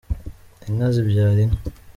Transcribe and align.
inka 0.67 0.87
zibyara 0.93 1.33
inka. 1.45 1.59